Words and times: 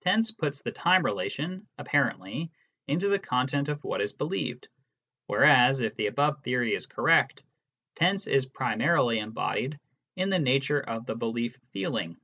Tense 0.00 0.32
puts 0.32 0.62
the 0.62 0.72
time 0.72 1.04
relation, 1.04 1.68
apparently, 1.78 2.50
into 2.88 3.08
the 3.08 3.20
content 3.20 3.68
of 3.68 3.84
what 3.84 4.00
is 4.00 4.12
believed, 4.12 4.66
whereas, 5.28 5.80
if 5.80 5.94
the 5.94 6.08
above 6.08 6.42
theory 6.42 6.74
is 6.74 6.86
correct, 6.86 7.44
tense 7.94 8.26
is 8.26 8.46
primarily 8.46 9.20
embodied 9.20 9.78
in 10.16 10.28
the 10.30 10.40
nature 10.40 10.80
of 10.80 11.06
the 11.06 11.14
belief 11.14 11.56
feeling. 11.70 12.16